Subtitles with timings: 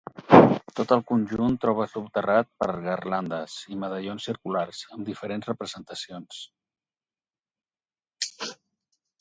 [0.77, 6.43] Tot el conjunt troba soterrat per garlandes i medallons circulars, amb diferents representacions.